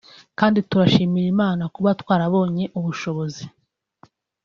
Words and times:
kandi 0.39 0.57
turabishimira 0.69 1.27
Imana 1.33 1.63
kuba 1.75 1.89
twarabonye 2.01 2.65
ubushobozi 2.77 3.43